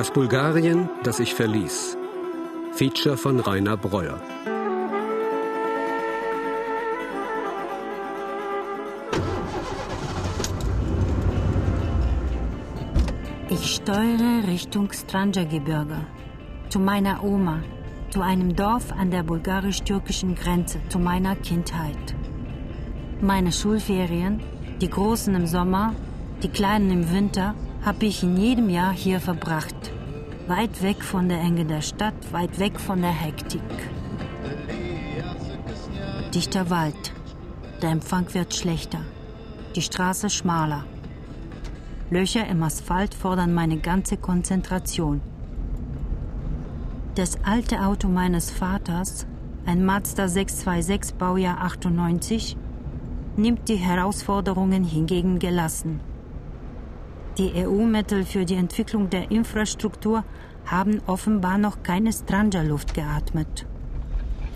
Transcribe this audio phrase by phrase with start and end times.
[0.00, 1.98] Das Bulgarien, das ich verließ.
[2.72, 4.18] Feature von Rainer Breuer.
[13.50, 16.06] Ich steuere Richtung Stranja-Gebirge,
[16.70, 17.58] zu meiner Oma,
[18.08, 22.16] zu einem Dorf an der bulgarisch-türkischen Grenze, zu meiner Kindheit.
[23.20, 24.40] Meine Schulferien,
[24.80, 25.92] die großen im Sommer,
[26.42, 29.79] die kleinen im Winter, habe ich in jedem Jahr hier verbracht.
[30.50, 33.62] Weit weg von der Enge der Stadt, weit weg von der Hektik.
[36.34, 37.12] Dichter Wald.
[37.80, 38.98] Der Empfang wird schlechter.
[39.76, 40.86] Die Straße schmaler.
[42.10, 45.20] Löcher im Asphalt fordern meine ganze Konzentration.
[47.14, 49.28] Das alte Auto meines Vaters,
[49.66, 52.56] ein Mazda 626 Baujahr 98,
[53.36, 56.00] nimmt die Herausforderungen hingegen gelassen.
[57.40, 60.24] Die EU-Mittel für die Entwicklung der Infrastruktur
[60.66, 63.64] haben offenbar noch keine Stranja-Luft geatmet.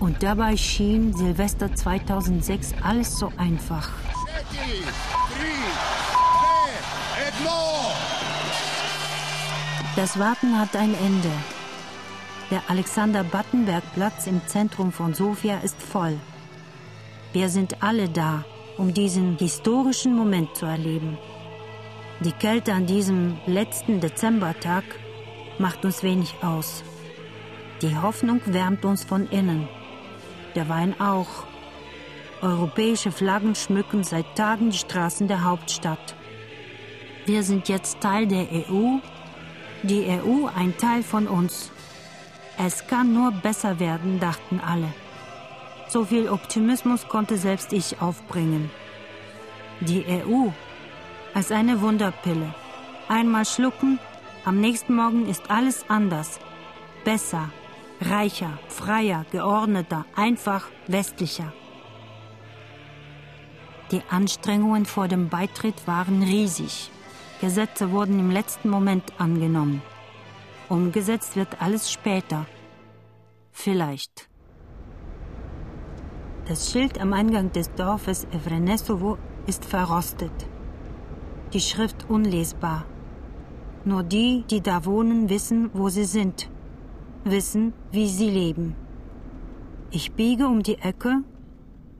[0.00, 3.88] Und dabei schien Silvester 2006 alles so einfach.
[9.96, 11.30] Das Warten hat ein Ende.
[12.50, 16.18] Der Alexander-Battenberg-Platz im Zentrum von Sofia ist voll.
[17.32, 18.44] Wir sind alle da,
[18.76, 21.16] um diesen historischen Moment zu erleben.
[22.20, 24.84] Die Kälte an diesem letzten Dezembertag
[25.58, 26.84] macht uns wenig aus.
[27.82, 29.68] Die Hoffnung wärmt uns von innen.
[30.54, 31.44] Der Wein auch.
[32.40, 36.14] Europäische Flaggen schmücken seit Tagen die Straßen der Hauptstadt.
[37.26, 38.98] Wir sind jetzt Teil der EU,
[39.82, 41.72] die EU ein Teil von uns.
[42.58, 44.92] Es kann nur besser werden, dachten alle.
[45.88, 48.70] So viel Optimismus konnte selbst ich aufbringen.
[49.80, 50.50] Die EU
[51.34, 52.54] als eine Wunderpille.
[53.08, 53.98] Einmal schlucken,
[54.44, 56.38] am nächsten Morgen ist alles anders.
[57.04, 57.50] Besser,
[58.00, 61.52] reicher, freier, geordneter, einfach westlicher.
[63.90, 66.90] Die Anstrengungen vor dem Beitritt waren riesig.
[67.40, 69.82] Gesetze wurden im letzten Moment angenommen.
[70.68, 72.46] Umgesetzt wird alles später.
[73.52, 74.28] Vielleicht.
[76.48, 80.32] Das Schild am Eingang des Dorfes Evrenesovo ist verrostet.
[81.54, 82.84] Die Schrift unlesbar.
[83.84, 86.48] Nur die, die da wohnen, wissen, wo sie sind,
[87.22, 88.74] wissen, wie sie leben.
[89.92, 91.22] Ich biege um die Ecke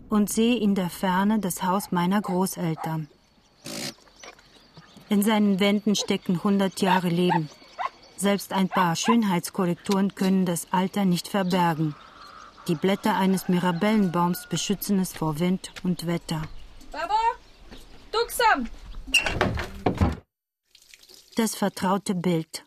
[0.09, 3.09] und sehe in der Ferne das Haus meiner Großeltern.
[5.09, 7.49] In seinen Wänden stecken hundert Jahre Leben.
[8.17, 11.95] Selbst ein paar Schönheitskorrekturen können das Alter nicht verbergen.
[12.67, 16.43] Die Blätter eines Mirabellenbaums beschützen es vor Wind und Wetter.
[16.91, 17.15] Baba,
[18.11, 18.69] Duxam!
[21.37, 22.65] Das vertraute Bild.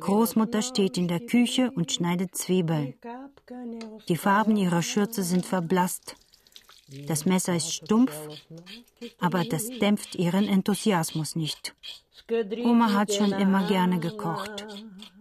[0.00, 2.94] Großmutter steht in der Küche und schneidet Zwiebeln.
[4.08, 6.16] Die Farben ihrer Schürze sind verblasst.
[7.08, 8.12] Das Messer ist stumpf,
[9.18, 11.74] aber das dämpft ihren Enthusiasmus nicht.
[12.64, 14.66] Oma hat schon immer gerne gekocht,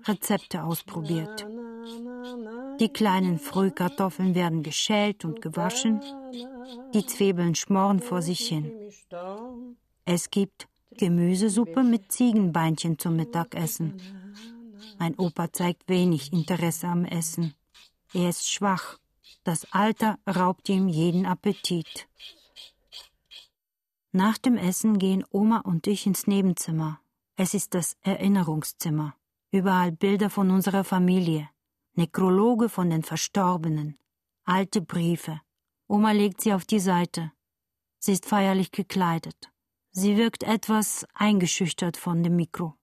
[0.06, 1.48] Rezepte ausprobiert.
[2.80, 6.02] Die kleinen Frühkartoffeln werden geschält und gewaschen.
[6.94, 8.72] Die Zwiebeln schmoren vor sich hin.
[10.06, 10.68] Es gibt
[10.98, 14.02] Gemüsesuppe mit Ziegenbeinchen zum Mittagessen.
[15.00, 17.54] Mein Opa zeigt wenig Interesse am Essen.
[18.14, 19.00] Er ist schwach.
[19.44, 22.08] Das Alter raubt ihm jeden Appetit.
[24.12, 27.00] Nach dem Essen gehen Oma und ich ins Nebenzimmer.
[27.38, 29.16] Es ist das Erinnerungszimmer.
[29.52, 31.50] Überall Bilder von unserer Familie.
[31.94, 33.98] Nekrologe von den Verstorbenen.
[34.44, 35.42] Alte Briefe.
[35.88, 37.32] Oma legt sie auf die Seite.
[38.00, 39.51] Sie ist feierlich gekleidet.
[39.94, 42.76] Sie wirkt etwas eingeschüchtert von dem Mikro.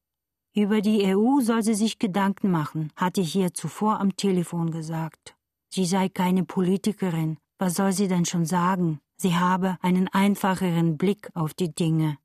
[0.54, 5.34] Über die EU soll sie sich Gedanken machen, hatte ich ihr zuvor am Telefon gesagt.
[5.70, 7.38] Sie sei keine Politikerin.
[7.58, 9.00] Was soll sie denn schon sagen?
[9.16, 12.19] Sie habe einen einfacheren Blick auf die Dinge.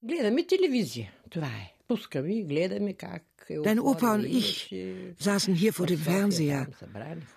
[0.00, 1.66] Gledam i televizije, to je.
[1.86, 3.24] Puskam i mit je kak
[3.64, 4.74] Dein Opa und ich
[5.18, 6.66] saßen hier vor dem Fernseher.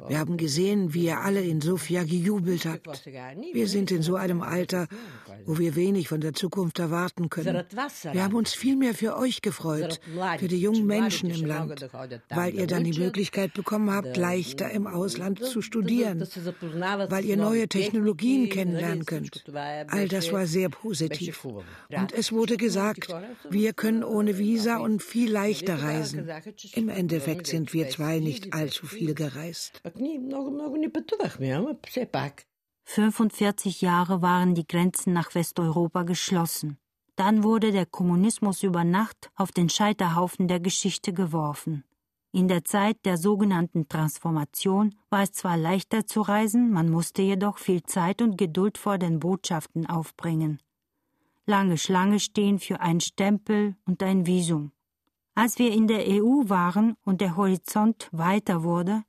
[0.08, 3.06] Wir haben gesehen, wie ihr alle in Sofia gejubelt habt.
[3.54, 4.88] Wir sind in so einem Alter,
[5.46, 7.64] wo wir wenig von der Zukunft erwarten können.
[8.12, 10.02] Wir haben uns vielmehr für euch gefreut,
[10.38, 11.90] für die jungen Menschen im Land,
[12.30, 16.28] weil ihr dann die Möglichkeit bekommen habt, leichter im Ausland zu studieren,
[17.10, 19.46] weil ihr neue Technologien kennenlernen könnt.
[19.88, 21.46] All das war sehr positiv.
[21.46, 23.08] Und es wurde gesagt,
[23.50, 26.30] wir können ohne Visa und viel leichter reisen reisen.
[26.74, 29.82] Im Endeffekt sind wir zwei nicht allzu viel gereist.
[32.86, 36.78] 45 Jahre waren die Grenzen nach Westeuropa geschlossen.
[37.16, 41.84] Dann wurde der Kommunismus über Nacht auf den Scheiterhaufen der Geschichte geworfen.
[42.34, 47.58] In der Zeit der sogenannten Transformation war es zwar leichter zu reisen, man musste jedoch
[47.58, 50.62] viel Zeit und Geduld vor den Botschaften aufbringen.
[51.46, 54.72] Lange Schlange stehen für einen Stempel und ein Visum.
[55.34, 59.04] Als wir in der EU waren und der Horizont weiter wurde,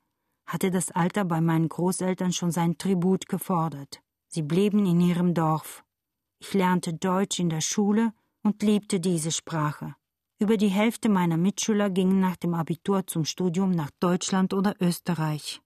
[0.46, 4.00] hatte das Alter bei meinen Großeltern schon sein Tribut gefordert.
[4.28, 5.84] Sie blieben in ihrem Dorf.
[6.38, 9.94] Ich lernte Deutsch in der Schule und liebte diese Sprache.
[10.38, 15.60] Über die Hälfte meiner Mitschüler gingen nach dem Abitur zum Studium nach Deutschland oder Österreich.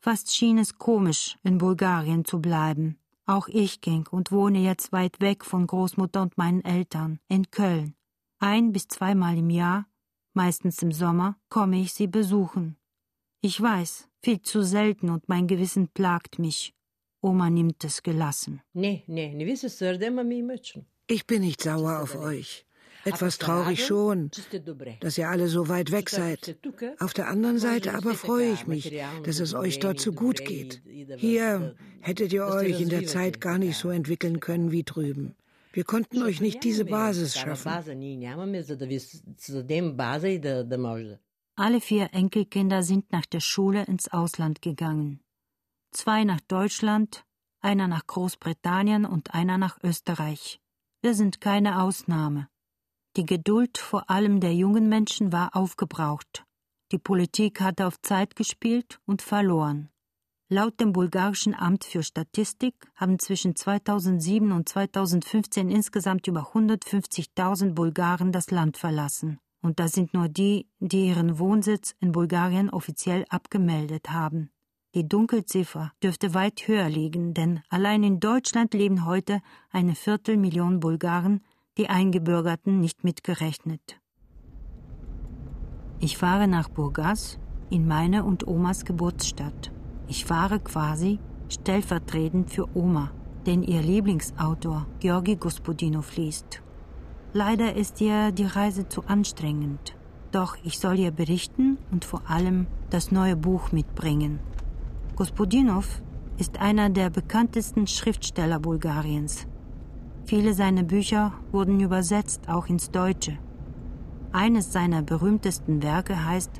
[0.00, 2.98] Fast schien es komisch, in Bulgarien zu bleiben.
[3.26, 7.94] Auch ich ging und wohne jetzt weit weg von Großmutter und meinen Eltern, in Köln.
[8.42, 9.86] Ein bis zweimal im Jahr,
[10.32, 12.78] meistens im Sommer, komme ich sie besuchen.
[13.42, 16.74] Ich weiß, viel zu selten und mein Gewissen plagt mich.
[17.20, 18.62] Oma nimmt es gelassen.
[18.72, 19.34] Nee, nee,
[21.06, 22.64] Ich bin nicht sauer auf euch.
[23.04, 24.30] Etwas traurig schon,
[25.00, 26.58] dass ihr alle so weit weg seid.
[26.98, 28.90] Auf der anderen Seite aber freue ich mich,
[29.24, 30.82] dass es euch dort so gut geht.
[31.16, 35.34] Hier hättet ihr euch in der Zeit gar nicht so entwickeln können wie drüben.
[35.72, 37.70] Wir konnten euch nicht diese Basis schaffen.
[41.56, 45.20] Alle vier Enkelkinder sind nach der Schule ins Ausland gegangen.
[45.92, 47.24] Zwei nach Deutschland,
[47.60, 50.60] einer nach Großbritannien und einer nach Österreich.
[51.02, 52.48] Wir sind keine Ausnahme.
[53.16, 56.44] Die Geduld vor allem der jungen Menschen war aufgebraucht.
[56.92, 59.90] Die Politik hatte auf Zeit gespielt und verloren.
[60.52, 68.32] Laut dem bulgarischen Amt für Statistik haben zwischen 2007 und 2015 insgesamt über 150.000 Bulgaren
[68.32, 69.38] das Land verlassen.
[69.62, 74.50] Und das sind nur die, die ihren Wohnsitz in Bulgarien offiziell abgemeldet haben.
[74.96, 81.44] Die Dunkelziffer dürfte weit höher liegen, denn allein in Deutschland leben heute eine Viertelmillion Bulgaren,
[81.78, 84.00] die Eingebürgerten nicht mitgerechnet.
[86.00, 87.38] Ich fahre nach Burgas,
[87.70, 89.70] in meine und Omas Geburtsstadt.
[90.10, 93.12] Ich fahre quasi stellvertretend für Oma,
[93.46, 96.62] denn ihr Lieblingsautor Georgi Gospodinov liest.
[97.32, 99.96] Leider ist ihr die Reise zu anstrengend.
[100.32, 104.40] Doch ich soll ihr berichten und vor allem das neue Buch mitbringen.
[105.14, 106.02] Gospodinov
[106.38, 109.46] ist einer der bekanntesten Schriftsteller Bulgariens.
[110.24, 113.38] Viele seiner Bücher wurden übersetzt, auch ins Deutsche.
[114.32, 116.50] Eines seiner berühmtesten Werke heißt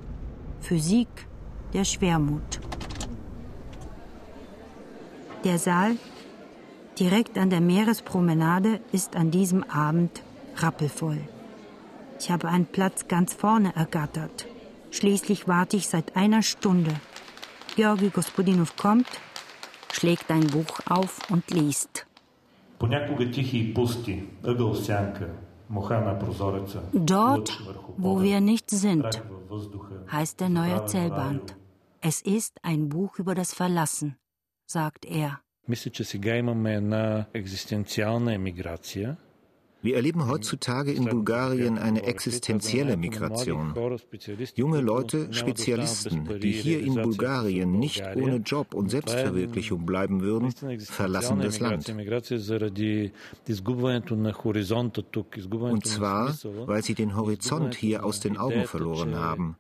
[0.61, 1.08] Physik
[1.73, 2.70] der Schwermut.
[5.45, 5.97] Der Saal
[6.99, 10.23] direkt an der Meerespromenade ist an diesem Abend
[10.57, 11.19] rappelvoll.
[12.19, 14.47] Ich habe einen Platz ganz vorne ergattert.
[14.91, 16.93] Schließlich warte ich seit einer Stunde.
[17.75, 19.07] Georgi Gospodinov kommt,
[19.91, 22.07] schlägt ein Buch auf und liest.
[26.93, 27.63] Dort,
[27.97, 29.23] wo wir nicht sind,
[30.13, 31.57] heißt der neue Zellband.
[32.03, 34.17] Es ist ein Buch über das Verlassen,
[34.71, 35.41] sagt er.
[39.83, 43.75] Wir erleben heutzutage in Bulgarien eine existenzielle Migration.
[44.55, 51.41] Junge Leute, Spezialisten, die hier in Bulgarien nicht ohne Job und Selbstverwirklichung bleiben würden, verlassen
[51.41, 51.89] das Land.
[55.61, 56.35] Und zwar,
[56.67, 59.57] weil sie den Horizont hier aus den Augen verloren haben,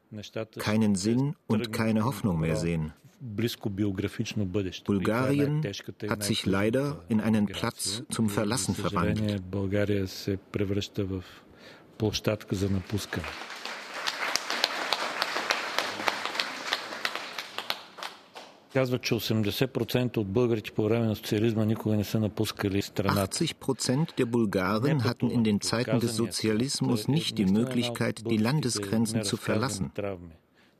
[0.58, 2.92] keinen Sinn und keine Hoffnung mehr sehen.
[4.85, 5.63] Bulgarien
[6.09, 9.41] hat sich leider in einen Platz zum Verlassen verwandelt.
[18.75, 23.37] Казват, че 80% от българите по време на социализма никога не са напускали страната.
[23.37, 29.37] 80% der Bulgaren hatten in den Zeiten des Sozialismus nicht die Möglichkeit, die Landesgrenzen zu
[29.37, 29.91] verlassen.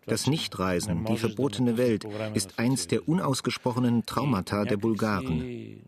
[0.07, 5.83] Das Nichtreisen, die verbotene Welt, ist eins der unausgesprochenen Traumata der Bulgaren.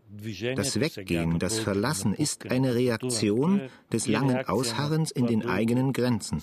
[0.55, 6.41] Das Weggehen, das Verlassen ist eine Reaktion des langen Ausharrens in den eigenen Grenzen.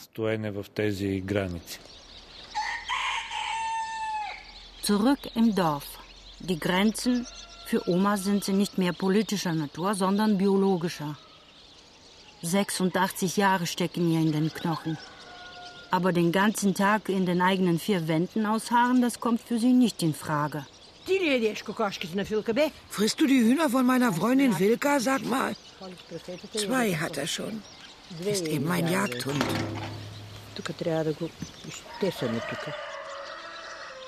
[4.83, 5.87] Zurück im Dorf.
[6.41, 7.27] Die Grenzen
[7.67, 11.17] für Oma sind sie nicht mehr politischer Natur, sondern biologischer.
[12.43, 14.99] 86 Jahre stecken ihr in den Knochen.
[15.91, 20.03] Aber den ganzen Tag in den eigenen vier Wänden ausharren, das kommt für sie nicht
[20.03, 20.65] in Frage.
[22.89, 25.01] Frisst du die Hühner von meiner Freundin Wilka?
[25.01, 25.57] Sag mal.
[26.55, 27.63] Zwei hat er schon.
[28.25, 29.45] Ist eben mein Jagdhund.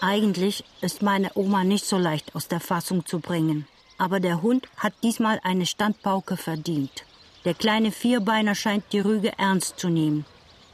[0.00, 3.66] Eigentlich ist meine Oma nicht so leicht aus der Fassung zu bringen.
[3.98, 7.04] Aber der Hund hat diesmal eine Standpauke verdient.
[7.44, 10.24] Der kleine Vierbeiner scheint die Rüge ernst zu nehmen.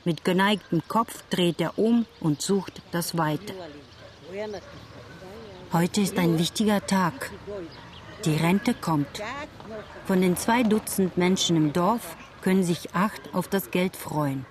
[0.09, 3.53] Mit geneigtem Kopf dreht er um und sucht das Weite.
[5.71, 7.31] Heute ist ein wichtiger Tag.
[8.25, 9.23] Die Rente kommt.
[10.07, 14.47] Von den zwei Dutzend Menschen im Dorf können sich acht auf das Geld freuen.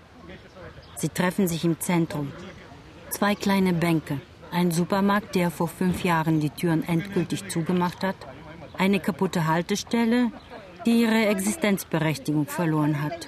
[0.95, 2.31] Sie treffen sich im Zentrum.
[3.09, 4.21] Zwei kleine Bänke,
[4.51, 8.17] ein Supermarkt, der vor fünf Jahren die Türen endgültig zugemacht hat,
[8.77, 10.31] eine kaputte Haltestelle,
[10.85, 13.27] die ihre Existenzberechtigung verloren hat.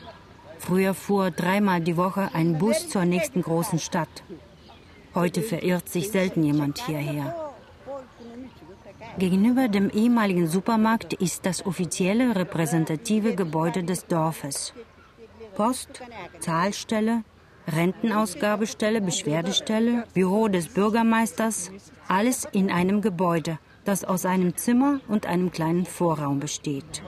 [0.59, 4.23] Früher fuhr dreimal die Woche ein Bus zur nächsten großen Stadt.
[5.15, 7.35] Heute verirrt sich selten jemand hierher.
[9.17, 14.73] Gegenüber dem ehemaligen Supermarkt ist das offizielle repräsentative Gebäude des Dorfes.
[15.55, 16.01] Post,
[16.39, 17.23] Zahlstelle,
[17.67, 21.71] Rentenausgabestelle, Beschwerdestelle, Büro des Bürgermeisters,
[22.07, 27.01] alles in einem Gebäude, das aus einem Zimmer und einem kleinen Vorraum besteht.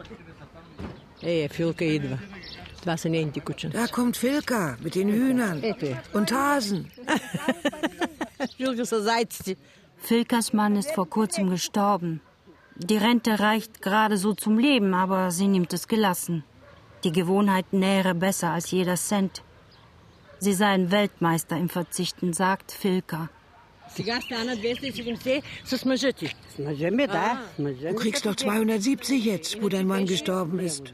[3.71, 5.63] Da kommt Filka mit den Hühnern
[6.13, 6.91] und Hasen.
[9.97, 12.21] Filkas Mann ist vor kurzem gestorben.
[12.75, 16.43] Die Rente reicht gerade so zum Leben, aber sie nimmt es gelassen.
[17.03, 19.43] Die Gewohnheit nähere besser als jeder Cent.
[20.39, 23.29] Sie sei ein Weltmeister im Verzichten, sagt Filka.
[27.57, 30.93] Du kriegst doch 270 jetzt, wo dein Mann gestorben ist.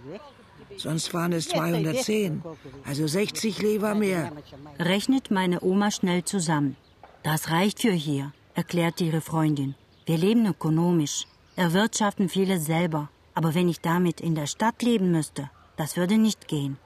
[0.77, 2.41] Sonst waren es 210,
[2.86, 4.31] also 60 Lever mehr.
[4.79, 6.75] Rechnet meine Oma schnell zusammen.
[7.24, 9.75] Das reicht für hier, erklärte ihre Freundin.
[10.05, 13.10] Wir leben ökonomisch, erwirtschaften viele selber.
[13.34, 16.77] Aber wenn ich damit in der Stadt leben müsste, das würde nicht gehen.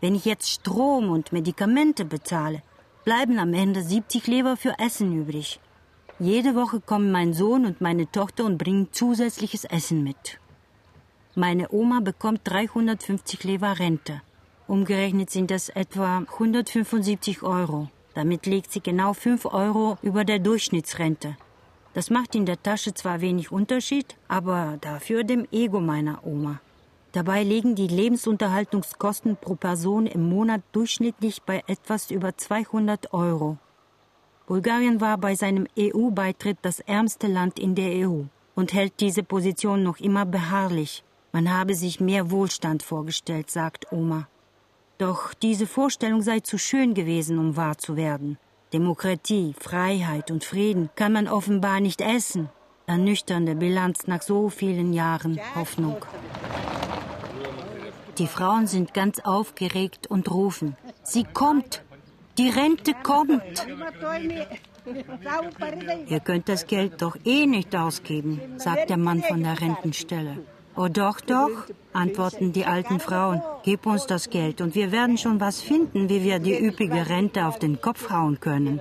[0.00, 2.62] Wenn ich jetzt Strom und Medikamente bezahle,
[3.04, 5.58] bleiben am Ende 70 Lever für Essen übrig.
[6.18, 10.38] Jede Woche kommen mein Sohn und meine Tochter und bringen zusätzliches Essen mit.
[11.38, 14.22] Meine Oma bekommt 350 Lever Rente.
[14.66, 17.90] Umgerechnet sind das etwa 175 Euro.
[18.14, 21.36] Damit liegt sie genau 5 Euro über der Durchschnittsrente.
[21.92, 26.58] Das macht in der Tasche zwar wenig Unterschied, aber dafür dem Ego meiner Oma.
[27.12, 33.58] Dabei liegen die Lebensunterhaltungskosten pro Person im Monat durchschnittlich bei etwas über 200 Euro.
[34.46, 38.22] Bulgarien war bei seinem EU-Beitritt das ärmste Land in der EU
[38.54, 41.02] und hält diese Position noch immer beharrlich.
[41.36, 44.26] Man habe sich mehr Wohlstand vorgestellt, sagt Oma.
[44.96, 48.38] Doch diese Vorstellung sei zu schön gewesen, um wahr zu werden.
[48.72, 52.48] Demokratie, Freiheit und Frieden kann man offenbar nicht essen.
[52.86, 55.98] Ernüchternde Bilanz nach so vielen Jahren Hoffnung.
[58.16, 60.74] Die Frauen sind ganz aufgeregt und rufen.
[61.02, 61.82] Sie kommt!
[62.38, 63.66] Die Rente kommt!
[66.06, 70.38] Ihr könnt das Geld doch eh nicht ausgeben, sagt der Mann von der Rentenstelle.
[70.76, 71.50] Oh doch, doch,
[71.94, 73.40] antworten die alten Frauen.
[73.64, 77.46] Gib uns das Geld und wir werden schon was finden, wie wir die üppige Rente
[77.46, 78.80] auf den Kopf hauen können.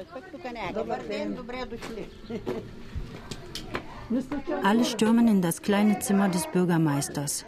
[4.64, 7.46] Alle stürmen in das kleine Zimmer des Bürgermeisters.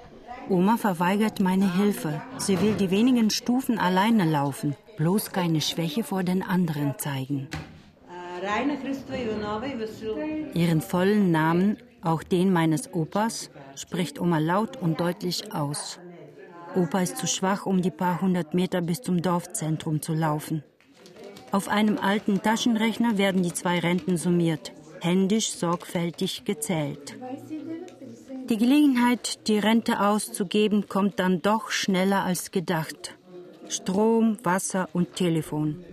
[0.49, 2.21] Oma verweigert meine Hilfe.
[2.37, 7.49] Sie will die wenigen Stufen alleine laufen, bloß keine Schwäche vor den anderen zeigen.
[10.53, 11.77] Ihren vollen Namen,
[12.07, 15.99] auch den meines Opas, spricht Oma laut und deutlich aus.
[16.75, 20.63] Opa ist zu schwach, um die paar hundert Meter bis zum Dorfzentrum zu laufen.
[21.51, 27.15] Auf einem alten Taschenrechner werden die zwei Renten summiert, händisch sorgfältig gezählt.
[28.49, 33.17] Die Gelegenheit, die Rente auszugeben, kommt dann doch schneller als gedacht.
[33.69, 35.83] Strom, Wasser und Telefon.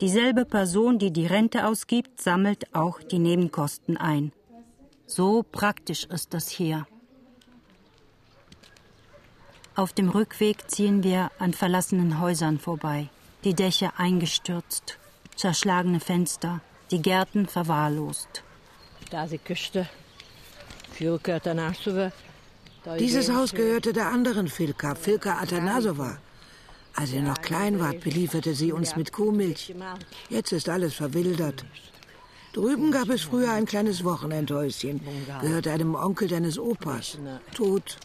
[0.00, 4.32] Dieselbe Person, die die Rente ausgibt, sammelt auch die Nebenkosten ein.
[5.14, 6.86] So praktisch ist das hier.
[9.74, 13.10] Auf dem Rückweg ziehen wir an verlassenen Häusern vorbei,
[13.44, 14.98] die Dächer eingestürzt,
[15.36, 18.42] zerschlagene Fenster, die Gärten verwahrlost.
[22.98, 26.16] Dieses Haus gehörte der anderen Filka, Filka Atanasowa.
[26.94, 29.74] Als ihr noch klein wart, belieferte sie uns mit Kuhmilch.
[30.30, 31.66] Jetzt ist alles verwildert.
[32.52, 35.00] Drüben gab es früher ein kleines Wochenendhäuschen,
[35.40, 37.18] gehörte einem Onkel deines Opas.
[37.54, 37.96] Tot.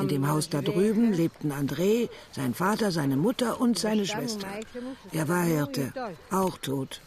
[0.00, 4.46] In dem Haus da drüben lebten André, sein Vater, seine Mutter und seine Schwester.
[5.12, 5.92] Er war Hirte,
[6.30, 7.00] auch tot.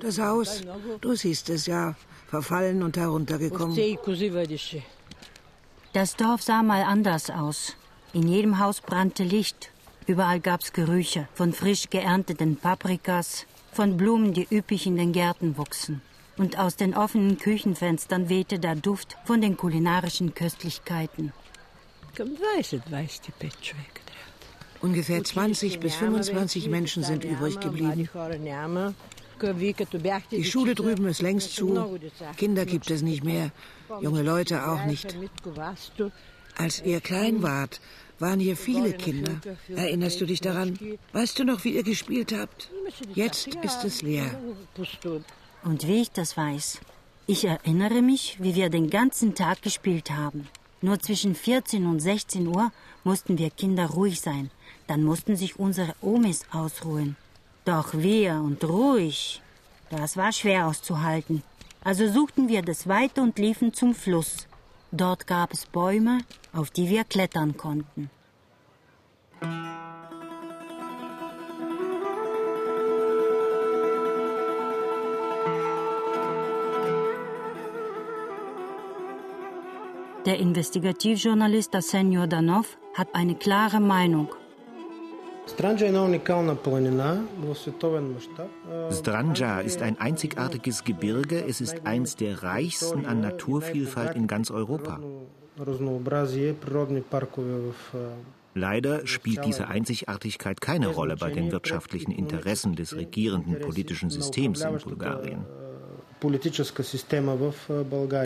[0.00, 0.62] Das Haus,
[1.00, 1.96] du siehst es ja,
[2.28, 3.76] verfallen und heruntergekommen.
[5.92, 7.76] Das Dorf sah mal anders aus.
[8.12, 9.70] In jedem Haus brannte Licht.
[10.06, 16.02] Überall gab's Gerüche von frisch geernteten Paprikas, von Blumen, die üppig in den Gärten wuchsen.
[16.36, 21.32] Und aus den offenen Küchenfenstern wehte der Duft von den kulinarischen Köstlichkeiten.
[24.80, 28.08] Ungefähr 20 bis 25 Menschen sind übrig geblieben.
[30.30, 31.98] Die Schule drüben ist längst zu.
[32.36, 33.50] Kinder gibt es nicht mehr.
[34.00, 35.16] Junge Leute auch nicht.
[36.56, 37.80] Als ihr klein wart,
[38.18, 39.40] waren hier viele Kinder.
[39.68, 40.78] Erinnerst du dich daran?
[41.12, 42.70] Weißt du noch, wie ihr gespielt habt?
[43.14, 44.38] Jetzt ist es leer.
[45.62, 46.80] Und wie ich das weiß.
[47.26, 50.46] Ich erinnere mich, wie wir den ganzen Tag gespielt haben.
[50.82, 52.70] Nur zwischen 14 und 16 Uhr
[53.02, 54.50] mussten wir Kinder ruhig sein.
[54.86, 57.16] Dann mussten sich unsere Omis ausruhen.
[57.64, 59.40] Doch wir und ruhig,
[59.88, 61.42] das war schwer auszuhalten.
[61.82, 64.46] Also suchten wir das Weite und liefen zum Fluss.
[64.96, 66.18] Dort gab es Bäume,
[66.52, 68.10] auf die wir klettern konnten.
[80.24, 84.28] Der Investigativjournalist Arsenio Danov hat eine klare Meinung.
[88.90, 91.44] Stranja ist ein einzigartiges Gebirge.
[91.46, 95.00] Es ist eins der reichsten an Naturvielfalt in ganz Europa.
[98.54, 104.78] Leider spielt diese Einzigartigkeit keine Rolle bei den wirtschaftlichen Interessen des regierenden politischen Systems in
[104.78, 105.44] Bulgarien.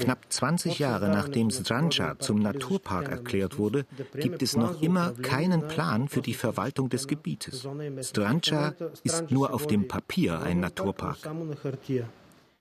[0.00, 6.09] Knapp 20 Jahre nachdem Stranja zum Naturpark erklärt wurde, gibt es noch immer keinen Plan
[6.09, 7.67] für die Verwaltung des Gebietes.
[8.02, 11.19] Stranja ist nur auf dem Papier ein Naturpark.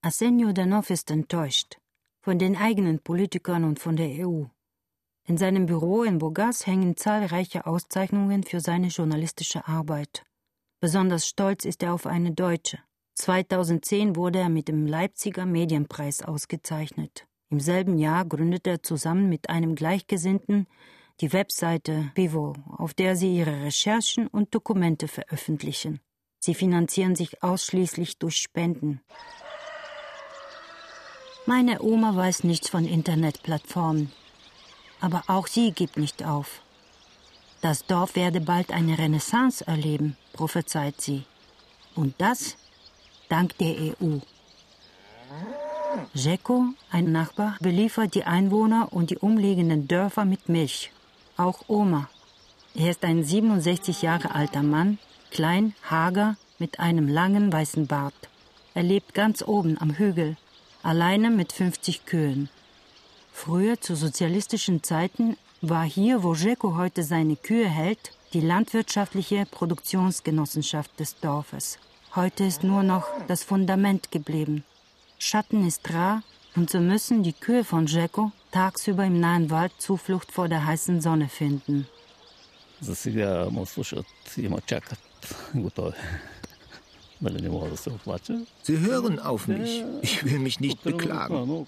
[0.02, 1.78] Arsenio Danov ist enttäuscht
[2.22, 4.44] von den eigenen Politikern und von der EU.
[5.26, 10.26] In seinem Büro in Burgas hängen zahlreiche Auszeichnungen für seine journalistische Arbeit.
[10.80, 12.80] Besonders stolz ist er auf eine deutsche,
[13.18, 17.26] 2010 wurde er mit dem Leipziger Medienpreis ausgezeichnet.
[17.50, 20.68] Im selben Jahr gründete er zusammen mit einem Gleichgesinnten
[21.20, 26.00] die Webseite Vivo, auf der sie ihre Recherchen und Dokumente veröffentlichen.
[26.40, 29.02] Sie finanzieren sich ausschließlich durch Spenden.
[31.48, 34.12] Meine Oma weiß nichts von Internetplattformen,
[35.02, 36.62] aber auch sie gibt nicht auf.
[37.62, 41.24] Das Dorf werde bald eine Renaissance erleben, prophezeit sie.
[41.96, 42.58] Und das
[43.30, 44.20] dank der EU.
[46.14, 50.92] Jeko, ein Nachbar, beliefert die Einwohner und die umliegenden Dörfer mit Milch.
[51.36, 52.10] Auch Oma.
[52.76, 55.00] Er ist ein 67 Jahre alter Mann,
[55.32, 58.14] klein, hager, mit einem langen weißen Bart.
[58.74, 60.38] Er lebt ganz oben am Hügel,
[60.84, 62.50] alleine mit 50 Kühen.
[63.32, 71.00] Früher, zu sozialistischen Zeiten, war hier, wo Jeko heute seine Kühe hält, die landwirtschaftliche Produktionsgenossenschaft
[71.00, 71.80] des Dorfes.
[72.18, 74.64] Heute ist nur noch das Fundament geblieben.
[75.20, 76.24] Schatten ist rar
[76.56, 81.00] und so müssen die Kühe von Jacko tagsüber im nahen Wald Zuflucht vor der heißen
[81.00, 81.88] Sonne finden.
[88.62, 89.84] Sie hören auf mich.
[90.02, 91.66] Ich will mich nicht beklagen.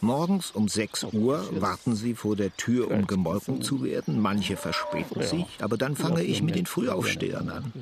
[0.00, 4.20] Morgens um 6 Uhr warten Sie vor der Tür, um gemolken zu werden.
[4.20, 7.72] Manche verspäten sich, aber dann fange ich mit den Frühaufstehern an.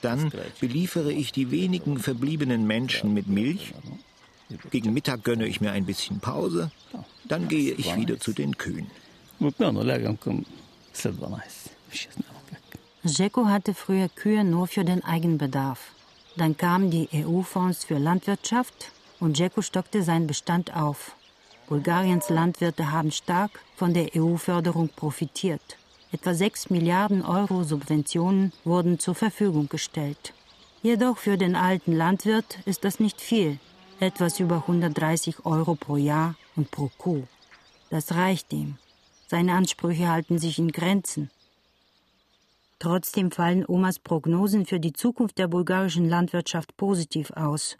[0.00, 3.72] Dann beliefere ich die wenigen verbliebenen Menschen mit Milch.
[4.70, 6.70] Gegen Mittag gönne ich mir ein bisschen Pause.
[7.28, 8.90] Dann gehe ich wieder zu den Kühen.
[13.04, 15.90] Jeko hatte früher Kühe nur für den Eigenbedarf.
[16.36, 21.16] Dann kamen die EU-Fonds für Landwirtschaft und Jeko stockte seinen Bestand auf.
[21.68, 25.78] Bulgariens Landwirte haben stark von der EU-Förderung profitiert.
[26.12, 30.32] Etwa 6 Milliarden Euro Subventionen wurden zur Verfügung gestellt.
[30.82, 33.58] Jedoch für den alten Landwirt ist das nicht viel,
[33.98, 37.24] etwas über 130 Euro pro Jahr und pro Kuh.
[37.90, 38.76] Das reicht ihm.
[39.26, 41.30] Seine Ansprüche halten sich in Grenzen.
[42.82, 47.76] Trotzdem fallen Omas Prognosen für die Zukunft der bulgarischen Landwirtschaft positiv aus.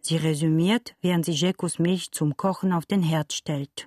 [0.00, 3.86] Sie resümiert, während sie Jekos Milch zum Kochen auf den Herd stellt.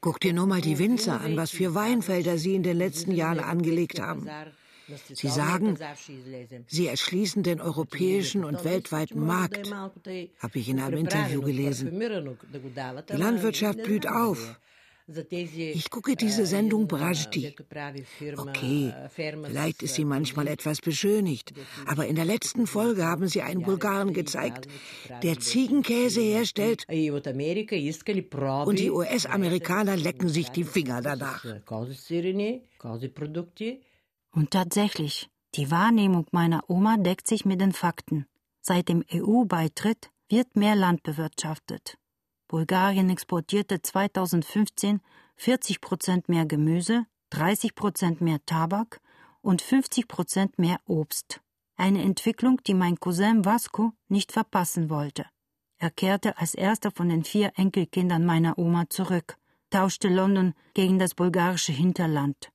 [0.00, 3.40] Guck dir nur mal die Winzer an, was für Weinfelder sie in den letzten Jahren
[3.40, 4.26] angelegt haben.
[5.12, 5.76] Sie sagen,
[6.66, 11.90] sie erschließen den europäischen und weltweiten Markt, habe ich in einem Interview gelesen.
[13.10, 14.58] Die Landwirtschaft blüht auf.
[15.06, 17.54] Ich gucke diese Sendung Brajdi.
[18.36, 21.52] Okay, vielleicht ist sie manchmal etwas beschönigt,
[21.86, 24.68] aber in der letzten Folge haben sie einen Bulgaren gezeigt,
[25.22, 31.44] der Ziegenkäse herstellt und die US-Amerikaner lecken sich die Finger danach.
[34.34, 38.24] Und tatsächlich, Die Wahrnehmung meiner Oma deckt sich mit den Fakten.
[38.62, 41.98] Seit dem EU-Beitritt wird mehr Land bewirtschaftet.
[42.52, 45.00] Bulgarien exportierte 2015
[45.36, 49.00] 40 Prozent mehr Gemüse, 30 Prozent mehr Tabak
[49.40, 51.40] und 50 Prozent mehr Obst.
[51.76, 55.24] Eine Entwicklung, die mein Cousin Vasco nicht verpassen wollte.
[55.78, 59.38] Er kehrte als erster von den vier Enkelkindern meiner Oma zurück,
[59.70, 62.50] tauschte London gegen das bulgarische Hinterland.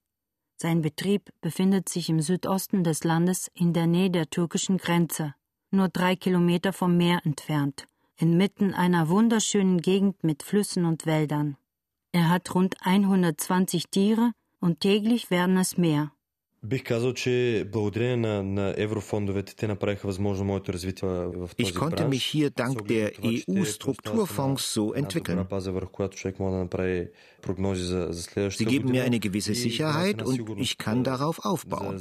[0.57, 5.33] Sein Betrieb befindet sich im Südosten des Landes in der Nähe der türkischen Grenze,
[5.71, 11.57] nur drei Kilometer vom Meer entfernt, inmitten einer wunderschönen Gegend mit Flüssen und Wäldern.
[12.11, 16.11] Er hat rund 120 Tiere und täglich werden es mehr.
[16.69, 16.83] Ich
[21.75, 25.47] konnte mich hier dank der EU-Strukturfonds so entwickeln.
[28.49, 31.99] Sie geben mir eine gewisse Sicherheit und ich kann darauf aufbauen.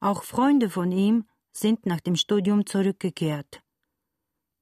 [0.00, 1.24] Auch Freunde von ihm
[1.60, 3.60] sind nach dem Studium zurückgekehrt.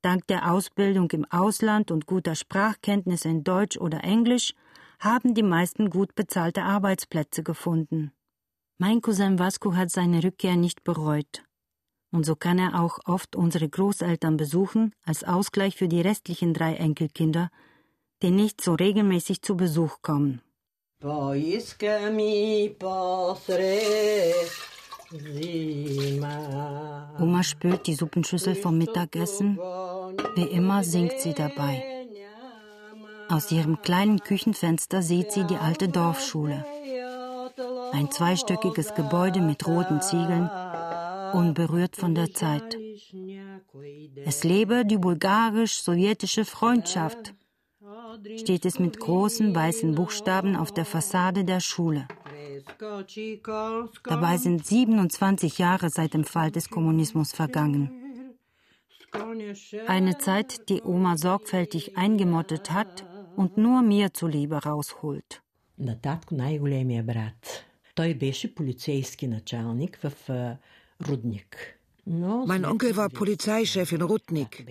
[0.03, 4.55] Dank der Ausbildung im Ausland und guter Sprachkenntnisse in Deutsch oder Englisch
[5.01, 8.13] haben die meisten gut bezahlte Arbeitsplätze gefunden.
[8.79, 11.43] Mein Cousin Vasco hat seine Rückkehr nicht bereut.
[12.13, 16.75] Und so kann er auch oft unsere Großeltern besuchen, als Ausgleich für die restlichen drei
[16.77, 17.51] Enkelkinder,
[18.23, 20.41] die nicht so regelmäßig zu Besuch kommen.
[27.19, 29.59] Oma spült die Suppenschüssel vom Mittagessen.
[30.35, 31.83] Wie immer singt sie dabei.
[33.29, 36.65] Aus ihrem kleinen Küchenfenster sieht sie die alte Dorfschule.
[37.93, 40.51] Ein zweistöckiges Gebäude mit roten Ziegeln,
[41.33, 42.77] unberührt von der Zeit.
[44.25, 47.35] Es lebe die bulgarisch-sowjetische Freundschaft,
[48.37, 52.07] steht es mit großen weißen Buchstaben auf der Fassade der Schule.
[54.05, 58.07] Dabei sind 27 Jahre seit dem Fall des Kommunismus vergangen.
[59.87, 65.43] Eine Zeit, die Oma sorgfältig eingemottet hat und nur mir zuliebe rausholt.
[72.09, 74.65] Mein Onkel war Polizeichef in Rudnik,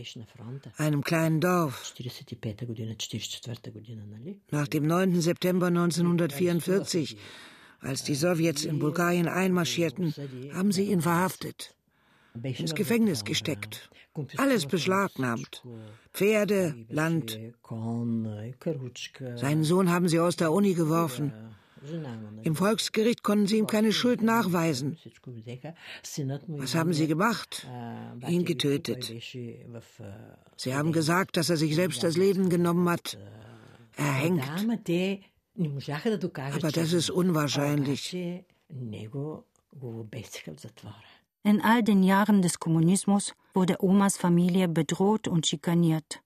[0.78, 1.94] einem kleinen Dorf.
[4.52, 5.22] Nach dem 9.
[5.22, 7.18] September 1944
[7.86, 10.14] als die Sowjets in Bulgarien einmarschierten,
[10.54, 11.76] haben sie ihn verhaftet
[12.44, 13.90] ins Gefängnis gesteckt,
[14.38, 15.64] alles beschlagnahmt.
[16.12, 17.40] Pferde, Land.
[19.36, 21.34] Seinen Sohn haben sie aus der Uni geworfen.
[22.42, 24.98] Im Volksgericht konnten sie ihm keine Schuld nachweisen.
[26.48, 27.68] Was haben sie gemacht?
[28.28, 29.14] Ihn getötet.
[30.58, 33.18] Sie haben gesagt, dass er sich selbst das Leben genommen hat.
[33.98, 34.44] Erhängt.
[35.58, 38.14] Aber das ist unwahrscheinlich.
[41.44, 46.22] In all den Jahren des Kommunismus wurde Omas Familie bedroht und schikaniert.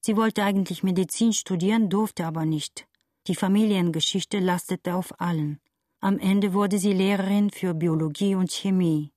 [0.00, 2.86] Sie wollte eigentlich Medizin studieren, durfte aber nicht.
[3.26, 5.60] Die Familiengeschichte lastete auf allen.
[6.00, 9.12] Am Ende wurde sie Lehrerin für Biologie und Chemie.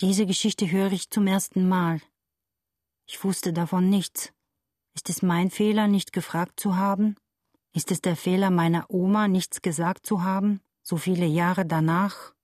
[0.00, 2.00] Diese Geschichte höre ich zum ersten Mal.
[3.06, 4.32] Ich wusste davon nichts.
[4.94, 7.16] Ist es mein Fehler, nicht gefragt zu haben?
[7.74, 12.34] Ist es der Fehler meiner Oma, nichts gesagt zu haben, so viele Jahre danach?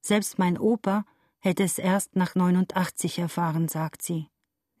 [0.00, 1.04] Selbst mein Opa,
[1.40, 4.28] hätte es erst nach 89 erfahren, sagt sie.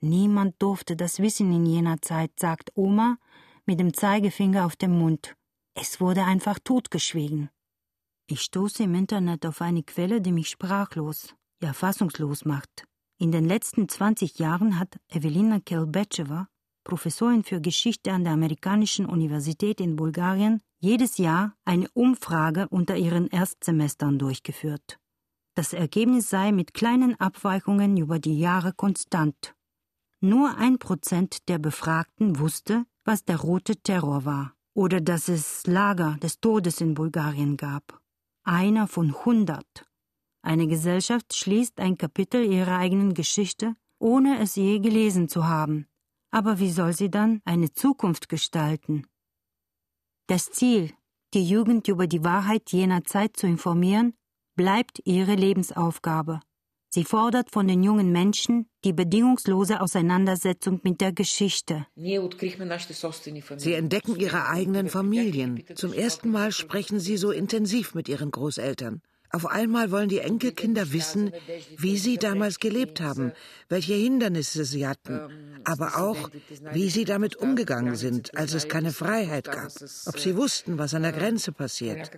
[0.00, 3.18] Niemand durfte das wissen in jener Zeit, sagt Oma
[3.66, 5.36] mit dem Zeigefinger auf dem Mund.
[5.74, 7.50] Es wurde einfach totgeschwiegen.
[8.26, 12.86] Ich stoße im Internet auf eine Quelle, die mich sprachlos, ja fassungslos macht.
[13.18, 16.48] In den letzten 20 Jahren hat Evelina Kelbetschewa,
[16.84, 23.26] Professorin für Geschichte an der Amerikanischen Universität in Bulgarien, jedes Jahr eine Umfrage unter ihren
[23.28, 24.98] Erstsemestern durchgeführt.
[25.54, 29.54] Das Ergebnis sei mit kleinen Abweichungen über die Jahre konstant.
[30.20, 36.16] Nur ein Prozent der Befragten wusste, was der rote Terror war oder dass es Lager
[36.20, 38.00] des Todes in Bulgarien gab.
[38.42, 39.86] Einer von hundert.
[40.42, 45.86] Eine Gesellschaft schließt ein Kapitel ihrer eigenen Geschichte, ohne es je gelesen zu haben.
[46.34, 49.06] Aber wie soll sie dann eine Zukunft gestalten?
[50.26, 50.92] Das Ziel,
[51.32, 54.14] die Jugend über die Wahrheit jener Zeit zu informieren,
[54.56, 56.40] bleibt ihre Lebensaufgabe.
[56.88, 61.86] Sie fordert von den jungen Menschen die bedingungslose Auseinandersetzung mit der Geschichte.
[61.94, 65.62] Sie entdecken ihre eigenen Familien.
[65.76, 69.02] Zum ersten Mal sprechen sie so intensiv mit ihren Großeltern.
[69.34, 71.32] Auf einmal wollen die Enkelkinder wissen,
[71.76, 73.32] wie sie damals gelebt haben,
[73.68, 75.18] welche Hindernisse sie hatten,
[75.64, 76.30] aber auch,
[76.72, 79.72] wie sie damit umgegangen sind, als es keine Freiheit gab,
[80.06, 82.12] ob sie wussten, was an der Grenze passiert.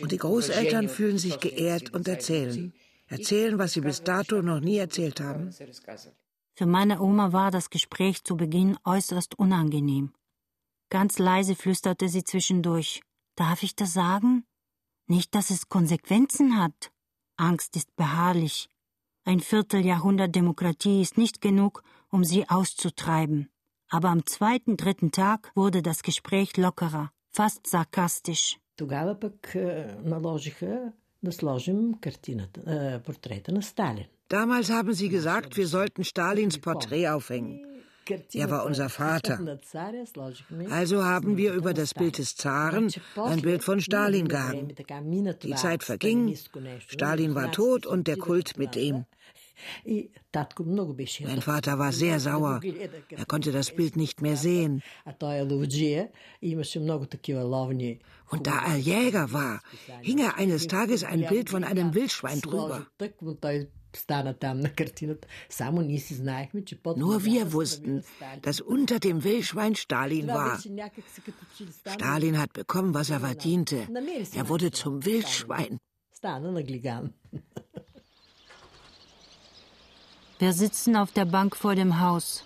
[0.00, 2.72] Und die Großeltern fühlen sich geehrt und erzählen.
[3.08, 5.50] Erzählen, was sie bis dato noch nie erzählt haben.
[6.54, 10.12] Für meine Oma war das Gespräch zu Beginn äußerst unangenehm.
[10.88, 13.02] Ganz leise flüsterte sie zwischendurch.
[13.34, 14.44] Darf ich das sagen?
[15.09, 16.91] Nicht, dass es Konsequenzen hat.
[17.37, 18.69] Angst ist beharrlich.
[19.23, 23.49] Ein Vierteljahrhundert Demokratie ist nicht genug, um sie auszutreiben.
[23.89, 28.59] Aber am zweiten, dritten Tag wurde das Gespräch lockerer, fast sarkastisch.
[28.77, 29.55] Тогава пък
[30.03, 30.91] наложиха
[31.23, 34.05] да сложим картината, портрета на Сталин.
[34.29, 37.55] Damals haben sie gesagt, wir sollten Stalins Porträt aufhängen.
[38.32, 39.58] Er war unser Vater.
[40.70, 44.74] Also haben wir über das Bild des Zaren ein Bild von Stalin gehangen.
[45.42, 46.36] Die Zeit verging,
[46.86, 49.06] Stalin war tot und der Kult mit ihm.
[51.24, 52.60] Mein Vater war sehr sauer.
[53.10, 54.82] Er konnte das Bild nicht mehr sehen.
[58.30, 59.60] Und da er Jäger war,
[60.00, 62.86] hing er eines Tages ein Bild von einem Wildschwein drüber.
[66.96, 68.04] Nur wir wussten,
[68.42, 70.60] dass unter dem Wildschwein Stalin war.
[71.86, 73.88] Stalin hat bekommen, was er verdiente.
[74.34, 75.78] Er wurde zum Wildschwein.
[80.38, 82.44] Wir sitzen auf der Bank vor dem Haus.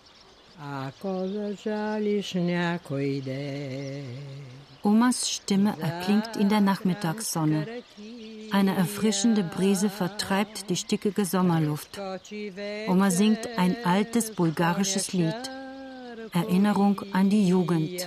[4.84, 7.66] Omas Stimme erklingt in der Nachmittagssonne.
[8.52, 11.98] Eine erfrischende Brise vertreibt die stickige Sommerluft.
[12.86, 15.50] Oma singt ein altes bulgarisches Lied.
[16.32, 18.06] Erinnerung an die Jugend.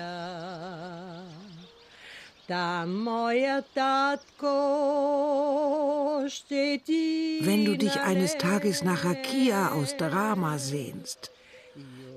[7.42, 11.32] Wenn du dich eines Tages nach Rakia aus der Rama sehnst,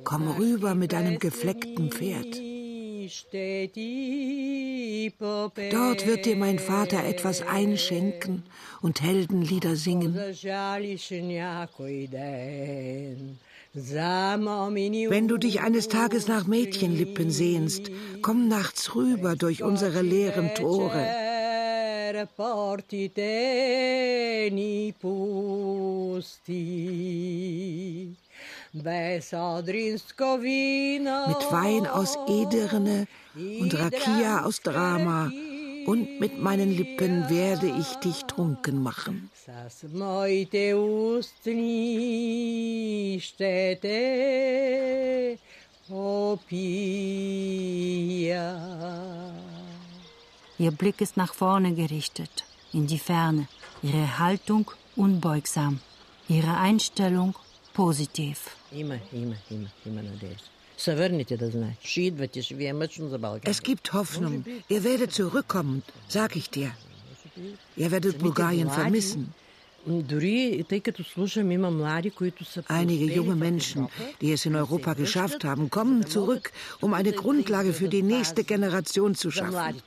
[0.04, 2.49] komm rüber mit deinem gefleckten Pferd.
[5.70, 8.42] Dort wird dir mein Vater etwas einschenken
[8.82, 10.14] und Heldenlieder singen.
[13.72, 21.06] Wenn du dich eines Tages nach Mädchenlippen sehnst, komm nachts rüber durch unsere leeren Tore.
[28.72, 28.84] Mit
[31.50, 35.32] Wein aus Edirne und Rakia aus Drama.
[35.86, 39.28] Und mit meinen Lippen werde ich dich trunken machen.
[50.58, 53.48] Ihr Blick ist nach vorne gerichtet, in die Ferne,
[53.82, 55.80] ihre Haltung unbeugsam,
[56.28, 57.34] ihre Einstellung
[57.74, 58.56] positiv.
[63.42, 64.44] Es gibt Hoffnung.
[64.68, 66.70] Ihr werdet zurückkommen, sag ich dir.
[67.76, 69.34] Ihr werdet Bulgarien vermissen.
[72.68, 73.88] Einige junge Menschen,
[74.20, 79.14] die es in Europa geschafft haben, kommen zurück, um eine Grundlage für die nächste Generation
[79.14, 79.80] zu schaffen.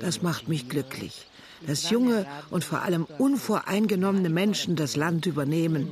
[0.00, 1.26] Das macht mich glücklich
[1.66, 5.88] dass junge und vor allem unvoreingenommene Menschen das Land übernehmen.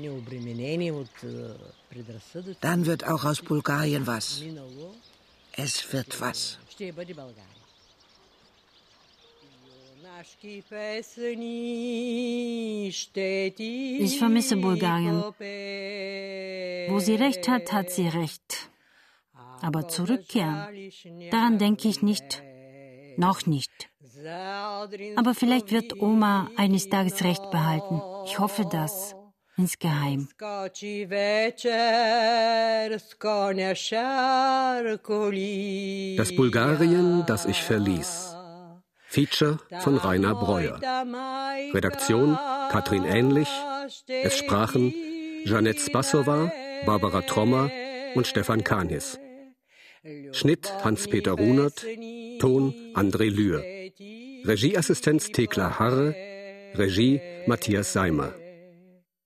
[2.61, 4.43] Dann wird auch aus Bulgarien was.
[5.53, 6.59] Es wird was.
[13.99, 15.23] Ich vermisse Bulgarien.
[16.89, 18.71] Wo sie recht hat, hat sie recht.
[19.63, 20.69] Aber zurückkehren,
[21.31, 22.43] daran denke ich nicht.
[23.17, 23.71] Noch nicht.
[25.17, 28.01] Aber vielleicht wird Oma eines Tages Recht behalten.
[28.27, 29.15] Ich hoffe das.
[29.59, 30.29] Insgeheim.
[36.17, 38.37] Das Bulgarien, das ich verließ.
[39.09, 40.79] Feature von Rainer Breuer.
[41.73, 42.37] Redaktion
[42.71, 43.49] Katrin Ähnlich.
[44.09, 44.93] Es sprachen
[45.45, 46.53] Janette Spassova,
[46.85, 47.71] Barbara Trommer
[48.15, 49.19] und Stefan Kanis.
[50.33, 51.85] Schnitt Hans-Peter Runert,
[52.41, 53.63] Ton André Lühr.
[54.45, 56.15] Regieassistenz Thekla Harre,
[56.75, 58.35] Regie Matthias Seimer.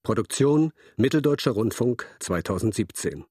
[0.02, 3.24] Produktion Mitteldeutscher Rundfunk 2017.